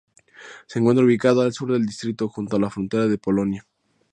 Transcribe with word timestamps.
Se 0.65 0.79
encuentra 0.79 1.05
ubicado 1.05 1.41
al 1.41 1.53
sur 1.53 1.71
del 1.71 1.85
distrito, 1.85 2.27
junto 2.27 2.55
a 2.55 2.59
la 2.59 2.71
frontera 2.71 3.03
con 3.05 3.17
Polonia. 3.19 3.67